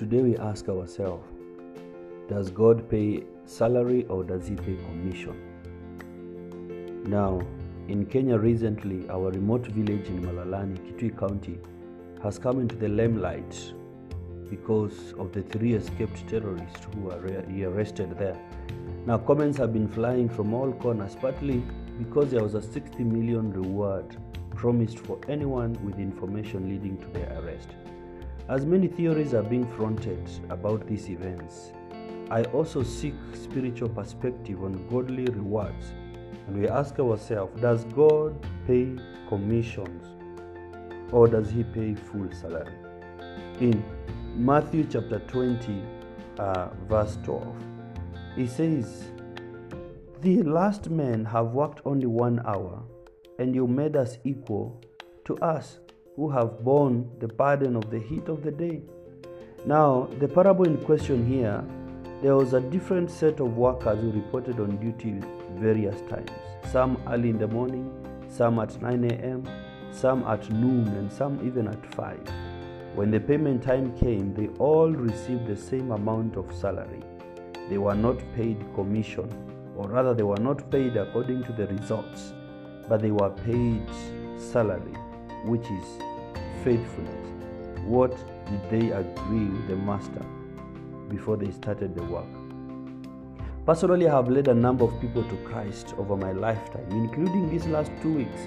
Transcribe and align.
today 0.00 0.22
we 0.22 0.34
ask 0.38 0.66
ourselves 0.70 1.26
Does 2.26 2.50
God 2.50 2.88
pay 2.88 3.24
salary 3.44 4.06
or 4.06 4.24
does 4.24 4.48
He 4.48 4.54
pay 4.54 4.76
commission? 4.84 5.34
Now, 7.04 7.42
in 7.86 8.06
Kenya 8.06 8.38
recently, 8.38 9.06
our 9.10 9.30
remote 9.30 9.66
village 9.66 10.06
in 10.06 10.22
Malalani, 10.22 10.78
Kitui 10.86 11.18
County, 11.18 11.58
has 12.22 12.38
come 12.38 12.60
into 12.60 12.76
the 12.76 12.88
limelight 12.88 13.74
because 14.48 15.12
of 15.18 15.32
the 15.32 15.42
three 15.42 15.74
escaped 15.74 16.26
terrorists 16.26 16.86
who 16.94 17.02
were 17.02 17.20
arrested 17.68 18.16
there. 18.18 18.38
Now, 19.04 19.18
comments 19.18 19.58
have 19.58 19.74
been 19.74 19.88
flying 19.88 20.30
from 20.30 20.54
all 20.54 20.72
corners, 20.72 21.14
partly 21.14 21.62
because 21.98 22.30
there 22.30 22.42
was 22.42 22.54
a 22.54 22.62
60 22.62 23.04
million 23.04 23.52
reward 23.52 24.16
promised 24.56 24.98
for 25.00 25.20
anyone 25.28 25.78
with 25.84 25.98
information 25.98 26.70
leading 26.70 26.96
to 26.96 27.06
their 27.08 27.38
arrest. 27.42 27.68
As 28.50 28.66
many 28.66 28.88
theories 28.88 29.32
are 29.32 29.44
being 29.44 29.64
fronted 29.76 30.28
about 30.50 30.84
these 30.88 31.08
events, 31.08 31.70
I 32.32 32.42
also 32.46 32.82
seek 32.82 33.14
spiritual 33.32 33.90
perspective 33.90 34.64
on 34.64 34.88
godly 34.88 35.26
rewards. 35.26 35.92
And 36.48 36.58
we 36.58 36.66
ask 36.66 36.98
ourselves 36.98 37.60
Does 37.60 37.84
God 37.84 38.44
pay 38.66 38.96
commissions 39.28 40.04
or 41.12 41.28
does 41.28 41.48
He 41.48 41.62
pay 41.62 41.94
full 41.94 42.28
salary? 42.32 42.74
In 43.60 43.84
Matthew 44.34 44.84
chapter 44.90 45.20
20, 45.20 45.82
uh, 46.40 46.70
verse 46.88 47.18
12, 47.22 47.54
He 48.34 48.48
says, 48.48 49.12
The 50.22 50.42
last 50.42 50.90
men 50.90 51.24
have 51.24 51.52
worked 51.52 51.82
only 51.84 52.06
one 52.06 52.40
hour, 52.44 52.82
and 53.38 53.54
you 53.54 53.68
made 53.68 53.94
us 53.94 54.18
equal 54.24 54.82
to 55.26 55.36
us 55.36 55.78
who 56.20 56.28
have 56.28 56.62
borne 56.62 57.10
the 57.18 57.26
burden 57.26 57.74
of 57.74 57.90
the 57.90 57.98
heat 57.98 58.28
of 58.28 58.42
the 58.42 58.50
day. 58.50 58.82
Now, 59.64 60.06
the 60.18 60.28
parable 60.28 60.66
in 60.66 60.76
question 60.76 61.26
here, 61.26 61.64
there 62.20 62.36
was 62.36 62.52
a 62.52 62.60
different 62.60 63.10
set 63.10 63.40
of 63.40 63.56
workers 63.56 63.98
who 64.02 64.10
reported 64.10 64.60
on 64.60 64.76
duty 64.76 65.18
various 65.54 65.98
times. 66.10 66.30
Some 66.70 67.02
early 67.08 67.30
in 67.30 67.38
the 67.38 67.48
morning, 67.48 67.90
some 68.28 68.58
at 68.58 68.82
9 68.82 69.04
a.m., 69.04 69.48
some 69.92 70.22
at 70.24 70.50
noon, 70.50 70.88
and 70.88 71.10
some 71.10 71.40
even 71.42 71.66
at 71.68 71.94
5. 71.94 72.20
When 72.96 73.10
the 73.10 73.20
payment 73.20 73.62
time 73.62 73.96
came, 73.96 74.34
they 74.34 74.48
all 74.58 74.90
received 74.90 75.46
the 75.46 75.56
same 75.56 75.90
amount 75.90 76.36
of 76.36 76.54
salary. 76.54 77.02
They 77.70 77.78
were 77.78 77.94
not 77.94 78.18
paid 78.36 78.62
commission, 78.74 79.30
or 79.74 79.88
rather, 79.88 80.12
they 80.12 80.22
were 80.22 80.44
not 80.48 80.70
paid 80.70 80.98
according 80.98 81.44
to 81.44 81.52
the 81.54 81.66
results, 81.68 82.34
but 82.90 83.00
they 83.00 83.10
were 83.10 83.30
paid 83.30 83.88
salary, 84.36 84.92
which 85.44 85.66
is 85.70 85.84
faithfulness. 86.64 87.30
What 87.84 88.16
did 88.46 88.70
they 88.70 88.90
agree 88.90 89.46
with 89.46 89.68
the 89.68 89.76
master 89.76 90.24
before 91.08 91.36
they 91.36 91.50
started 91.50 91.94
the 91.94 92.04
work? 92.04 92.26
Personally, 93.66 94.08
I 94.08 94.16
have 94.16 94.28
led 94.28 94.48
a 94.48 94.54
number 94.54 94.84
of 94.84 95.00
people 95.00 95.22
to 95.22 95.36
Christ 95.44 95.94
over 95.98 96.16
my 96.16 96.32
lifetime, 96.32 96.86
including 96.90 97.48
these 97.50 97.66
last 97.66 97.92
two 98.02 98.14
weeks. 98.14 98.40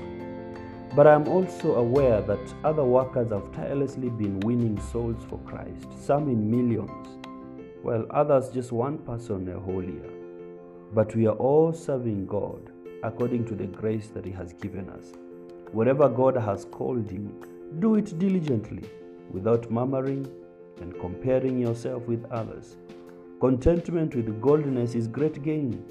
But 0.96 1.08
I 1.08 1.14
am 1.14 1.28
also 1.28 1.76
aware 1.76 2.22
that 2.22 2.54
other 2.64 2.84
workers 2.84 3.32
have 3.32 3.52
tirelessly 3.54 4.10
been 4.10 4.40
winning 4.42 4.80
souls 4.92 5.24
for 5.30 5.40
Christ, 5.40 5.88
some 6.00 6.30
in 6.30 6.52
millions, 6.52 7.08
while 7.82 8.06
others 8.12 8.50
just 8.50 8.72
one 8.72 8.98
person 9.00 9.48
a 9.50 9.60
whole 9.60 9.84
year. 9.84 10.10
But 10.94 11.16
we 11.16 11.26
are 11.26 11.36
all 11.36 11.74
serving 11.74 12.28
God 12.28 12.72
according 13.02 13.46
to 13.46 13.56
the 13.56 13.66
grace 13.66 14.08
that 14.10 14.26
He 14.26 14.32
has 14.32 14.54
given 14.54 14.90
us. 14.90 15.14
Wherever 15.74 16.08
God 16.08 16.38
has 16.38 16.66
called 16.66 17.12
you, 17.12 17.28
do 17.80 17.96
it 17.96 18.20
diligently, 18.20 18.88
without 19.32 19.72
murmuring 19.72 20.28
and 20.80 20.94
comparing 21.00 21.60
yourself 21.60 22.04
with 22.06 22.24
others. 22.32 22.76
Contentment 23.40 24.14
with 24.14 24.40
godliness 24.40 24.94
is 24.94 25.08
great 25.08 25.42
gain. 25.42 25.84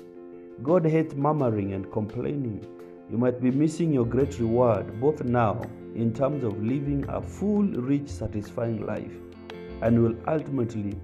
God 0.62 0.86
hates 0.86 1.16
murmuring 1.16 1.72
and 1.72 1.90
complaining. 1.90 2.64
You 3.10 3.18
might 3.18 3.40
be 3.40 3.50
missing 3.50 3.92
your 3.92 4.06
great 4.06 4.38
reward 4.38 5.00
both 5.00 5.24
now 5.24 5.60
in 5.96 6.14
terms 6.14 6.44
of 6.44 6.62
living 6.62 7.04
a 7.08 7.20
full, 7.20 7.64
rich, 7.64 8.08
satisfying 8.08 8.86
life, 8.86 9.16
and 9.80 10.00
will 10.00 10.14
ultimately 10.28 10.94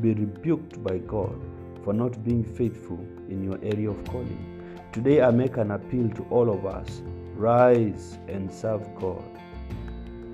be 0.00 0.14
rebuked 0.14 0.80
by 0.84 0.98
God 0.98 1.34
for 1.82 1.92
not 1.92 2.22
being 2.22 2.44
faithful 2.44 3.04
in 3.28 3.42
your 3.42 3.58
area 3.64 3.90
of 3.90 4.04
calling. 4.04 4.62
Today, 4.92 5.22
I 5.22 5.32
make 5.32 5.56
an 5.56 5.72
appeal 5.72 6.08
to 6.10 6.22
all 6.30 6.48
of 6.50 6.66
us 6.66 7.02
rise 7.38 8.18
and 8.26 8.52
serve 8.52 8.82
God. 8.96 9.24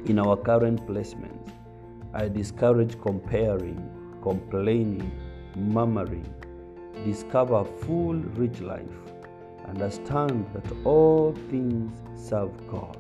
In 0.06 0.18
our 0.18 0.36
current 0.36 0.86
placements, 0.86 1.52
I 2.14 2.28
discourage 2.28 2.98
comparing, 3.00 3.90
complaining, 4.22 5.12
murmuring. 5.54 6.32
Discover 7.04 7.64
full, 7.82 8.14
rich 8.14 8.60
life. 8.60 8.96
Understand 9.68 10.46
that 10.54 10.64
all 10.84 11.34
things 11.50 11.92
serve 12.16 12.52
God, 12.68 12.96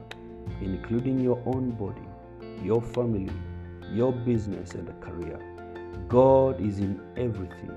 including 0.60 1.20
your 1.20 1.42
own 1.46 1.70
body, 1.70 2.06
your 2.62 2.82
family, 2.82 3.32
your 3.90 4.12
business, 4.12 4.72
and 4.72 4.88
career. 5.00 5.38
God 6.08 6.60
is 6.60 6.78
in 6.78 7.00
everything. 7.16 7.72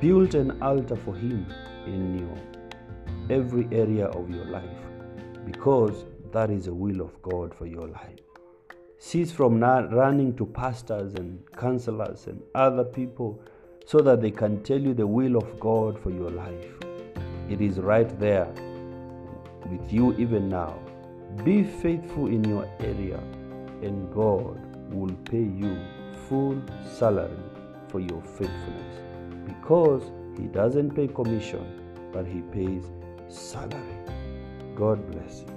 Build 0.00 0.34
an 0.34 0.62
altar 0.62 0.96
for 0.96 1.14
Him 1.14 1.46
in 1.86 2.18
your 2.18 3.38
every 3.38 3.68
area 3.72 4.06
of 4.06 4.30
your 4.30 4.44
life 4.46 4.86
because 5.46 6.04
that 6.32 6.50
is 6.50 6.66
the 6.66 6.74
will 6.74 7.00
of 7.00 7.22
God 7.22 7.54
for 7.54 7.66
your 7.66 7.88
life. 7.88 8.18
Cease 8.98 9.32
from 9.32 9.60
running 9.60 10.36
to 10.36 10.44
pastors 10.44 11.14
and 11.14 11.40
counselors 11.56 12.26
and 12.26 12.42
other 12.54 12.84
people 12.84 13.40
so 13.86 14.00
that 14.00 14.20
they 14.20 14.30
can 14.30 14.62
tell 14.62 14.80
you 14.80 14.92
the 14.92 15.06
will 15.06 15.36
of 15.36 15.60
God 15.60 15.98
for 15.98 16.10
your 16.10 16.30
life. 16.30 16.74
It 17.48 17.60
is 17.60 17.78
right 17.78 18.18
there 18.18 18.48
with 19.70 19.92
you 19.92 20.14
even 20.16 20.48
now. 20.48 20.78
Be 21.44 21.62
faithful 21.62 22.26
in 22.26 22.42
your 22.44 22.68
area, 22.80 23.18
and 23.82 24.12
God 24.12 24.58
will 24.92 25.14
pay 25.30 25.38
you 25.42 25.78
full 26.28 26.60
salary 26.98 27.36
for 27.88 28.00
your 28.00 28.22
faithfulness 28.22 29.00
because 29.46 30.10
He 30.36 30.46
doesn't 30.46 30.90
pay 30.90 31.06
commission, 31.06 32.10
but 32.12 32.26
He 32.26 32.40
pays 32.40 32.84
salary. 33.28 34.05
God 34.76 35.10
bless 35.10 35.40
you. 35.40 35.55